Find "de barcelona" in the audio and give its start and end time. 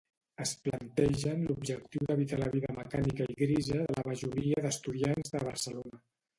5.39-6.05